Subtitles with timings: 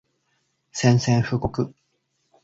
[0.71, 1.71] 宣戦布告